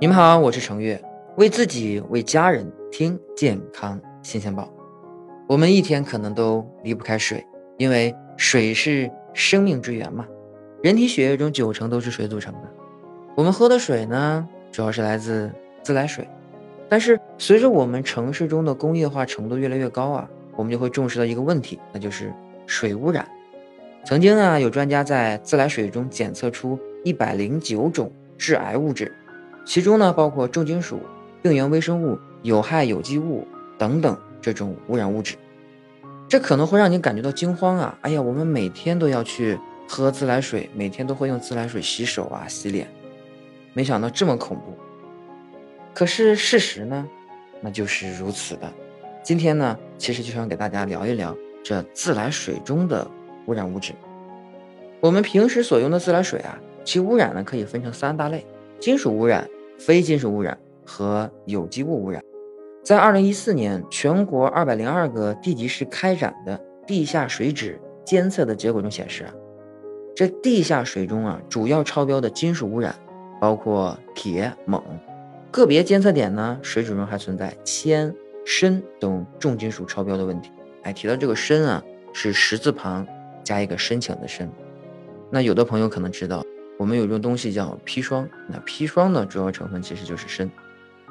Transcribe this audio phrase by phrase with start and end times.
[0.00, 1.02] 你们好，我是程月，
[1.38, 4.72] 为自己为家人听健康新鲜报。
[5.48, 7.44] 我们一天可能都离不开水，
[7.78, 10.24] 因为水是生命之源嘛。
[10.84, 12.60] 人体血液中九成都是水组成的。
[13.34, 15.50] 我们喝的水呢，主要是来自
[15.82, 16.28] 自来水。
[16.88, 22.32] 但是随着我们城市中的工业化程度越来越高啊，我们就会重视到一个问题，那就是
[22.66, 23.26] 水污染。
[24.04, 29.12] 曾经呢，有专家在自来水中检测出一百零九种致癌物质。
[29.68, 30.98] 其中呢，包括重金属、
[31.42, 35.36] 病原微生物、有害有机物等等这种污染物质，
[36.26, 37.98] 这可能会让你感觉到惊慌啊！
[38.00, 42.88] 哎呀，我们每天都要去喝自来水，每天都会用自来水洗手啊、洗脸，
[43.74, 44.74] 没想到这么恐怖。
[45.92, 47.06] 可是事实呢，
[47.60, 48.72] 那就是如此的。
[49.22, 53.06] 今天呢，其实就想给大家聊一聊这自来水中的
[53.44, 53.92] 污染物质。
[55.00, 58.46] 我们平时所用的自来水啊，其污染呢可以分成三大类：
[58.80, 59.46] 金属污染。
[59.78, 62.22] 非金属污染和有机物污染，
[62.82, 69.32] 在二零一四年，全国二百零二个地级市开展的地下水质监测的结果中显示啊，
[70.16, 72.94] 这地下水中啊，主要超标的金属污染
[73.40, 74.82] 包括铁、锰，
[75.50, 78.12] 个别监测点呢，水质中还存在铅、
[78.44, 80.50] 砷等重金属超标的问题。
[80.82, 81.82] 哎，提到这个砷啊，
[82.12, 83.06] 是十字旁
[83.44, 84.50] 加一个申请的申。
[85.30, 86.42] 那有的朋友可能知道。
[86.78, 90.48] 我们有一种东西叫砒霜，那砒霜呢，主要成分其实就是砷。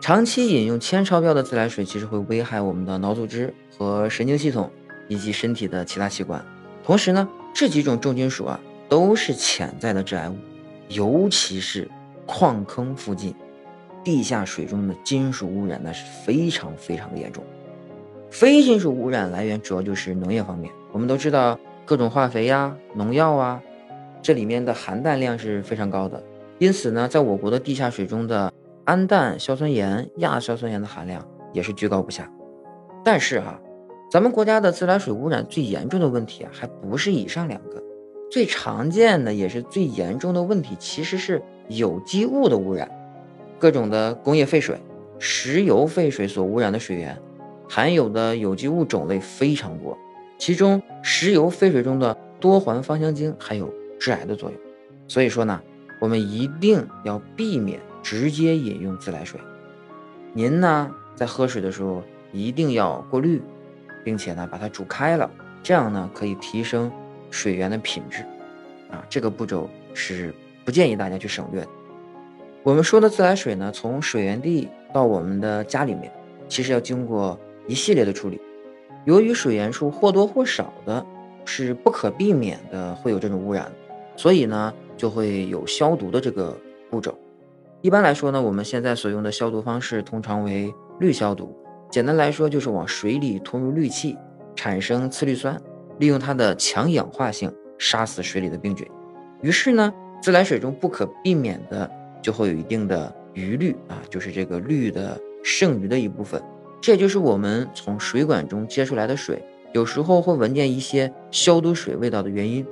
[0.00, 4.70] 长期饮用铅超标的自来水，其实会危害我们的脑组织和神经系统
[5.06, 6.42] 以及身体的其他器官。
[6.82, 8.58] 同时呢，这几种重金属啊，
[8.88, 10.36] 都是潜在的致癌物，
[10.88, 11.86] 尤其是
[12.24, 13.34] 矿坑附近、
[14.02, 17.44] 地下水中的金属污染，那是非常非常的严重。
[18.30, 23.60] 非金属污染来源主要就是农业方面，我们都知道各种化肥呀、农药啊。
[24.22, 26.22] 这里面的含氮量是非常高的，
[26.58, 28.52] 因此呢，在我国的地下水中的
[28.84, 32.30] 氨氮硝酸盐、亚硝酸盐的含量也是居高不下。
[33.02, 33.58] 但是哈，
[34.10, 37.82] 咱们国家的自来水污染最严重的问题啊，还不是以上两个，
[38.30, 42.90] 最常见的也是最严重的问题，其实是有机物的污染。
[43.58, 44.78] 各种的工业废水、
[45.18, 47.18] 石油废水所污染的水源，
[47.66, 49.96] 含有的有机物种类非常多，
[50.36, 53.72] 其中石油废水中的多环芳香烃还有。
[54.00, 54.58] 致癌的作用，
[55.06, 55.60] 所以说呢，
[56.00, 59.38] 我们一定要避免直接饮用自来水。
[60.32, 62.02] 您呢，在喝水的时候
[62.32, 63.42] 一定要过滤，
[64.02, 65.30] 并且呢，把它煮开了，
[65.62, 66.90] 这样呢，可以提升
[67.30, 68.24] 水源的品质。
[68.90, 70.34] 啊，这个步骤是
[70.64, 71.68] 不建议大家去省略的。
[72.62, 76.10] 我们说的自来水呢，从水源地到我们的家里面，
[76.48, 78.40] 其实要经过一系列的处理。
[79.04, 81.04] 由于水源处或多或少的
[81.44, 83.70] 是不可避免的会有这种污染。
[84.20, 86.54] 所以呢，就会有消毒的这个
[86.90, 87.18] 步骤。
[87.80, 91.56] 一般来说呢，我们现在所用的消毒方式通常为氯消毒。
[91.90, 94.18] 简单来说，就是往水里吞入氯气，
[94.54, 95.58] 产生次氯酸，
[95.98, 98.86] 利用它的强氧化性杀死水里的病菌。
[99.40, 106.38] 于是呢，自来水中不可避免的就会有一定的余氯啊，就是这个氯的剩余的一部分。
[106.82, 109.42] 这也就是我们从水管中接出来的水，
[109.72, 112.66] 有时候会闻见一些消毒水味道的原因。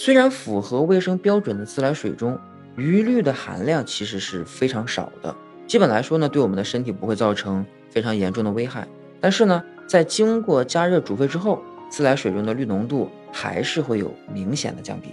[0.00, 2.38] 虽然符合卫生标准的自来水中
[2.76, 5.34] 余氯的含量其实是非常少的，
[5.66, 8.86] 基本来说呢，对我们的身体不会造成非常严重的危害。
[9.20, 11.60] 但是呢，在经过加热煮沸之后，
[11.90, 15.08] 自来水中的氯浓度还是会有明显的降低。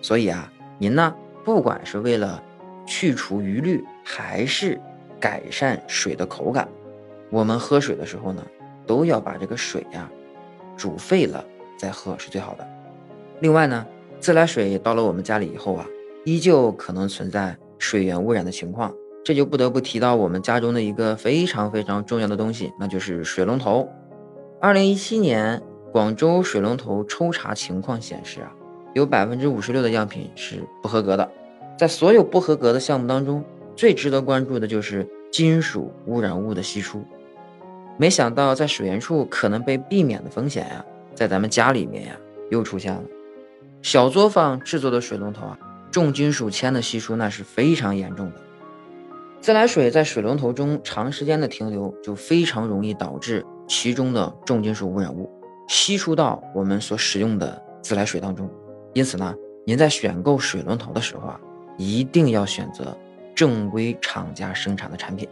[0.00, 0.48] 所以啊，
[0.78, 1.12] 您呢，
[1.44, 2.40] 不管是为了
[2.86, 4.80] 去除余氯，还是
[5.18, 6.68] 改善水的口感，
[7.30, 8.46] 我们喝水的时候呢，
[8.86, 10.08] 都要把这个水呀
[10.76, 11.44] 煮沸了
[11.76, 12.64] 再喝是最好的。
[13.40, 13.84] 另外呢。
[14.20, 15.86] 自来水到了我们家里以后啊，
[16.24, 18.94] 依旧可能存在水源污染的情况，
[19.24, 23.88] 这就不得不提到我们家中的一个非常非常重要的东西，那就是水龙头。
[24.60, 28.52] 二零一七年广州水龙头抽查情况显示啊，
[28.92, 31.26] 有百分之五十六的样品是不合格的。
[31.78, 33.42] 在所有不合格的项目当中，
[33.74, 37.02] 最值得关注的就是金属污染物的析出。
[37.96, 40.84] 没想到在水源处可能被避免的风险呀，
[41.14, 42.16] 在咱们家里面呀
[42.50, 43.02] 又出现了。
[43.82, 45.58] 小作坊制作的水龙头啊，
[45.90, 48.36] 重金属铅的析出那是非常严重的。
[49.40, 55.30] 自来水在水龙头中长时间的停留，就非常容易导致其中的重金属污染物
[55.66, 58.50] 吸出到我们所使用的自来水当中。
[58.92, 59.34] 因此呢，
[59.64, 61.40] 您在选购水龙头的时候啊，
[61.78, 62.94] 一定要选择
[63.34, 65.26] 正规厂家生产的产品。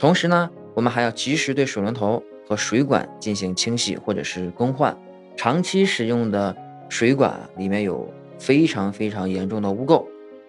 [0.00, 4.98] 同时呢，我们还要及时对水龙头和水管进行清洗或者是更换。
[5.36, 6.56] 长期使用的。
[6.94, 8.08] 水管里面有
[8.38, 10.06] 非常非常严重的污垢，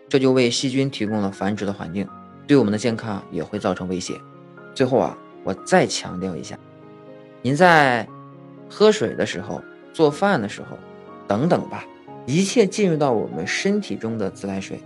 [0.07, 2.07] 这就为细菌提供了繁殖的环境。
[2.45, 4.13] 对我们的健康也会造成威胁。
[4.75, 6.55] 最后啊，我再强调一下，
[7.41, 8.07] 您在
[8.69, 9.59] 喝水的时候、
[9.91, 10.77] 做饭的时候
[11.27, 11.83] 等等吧，
[12.27, 14.79] 一切进入到我们身体中的自来水，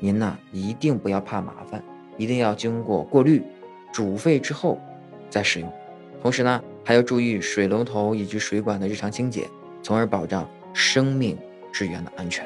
[0.00, 1.82] 您呢一定不要怕麻烦，
[2.18, 3.42] 一定要经过过滤、
[3.90, 4.78] 煮沸之后
[5.30, 5.72] 再使用。
[6.20, 9.48] 同时呢，还要注意水龙头以及水管的日常清洁，
[9.82, 11.38] 从而保障生命
[11.72, 12.44] 之源的安全。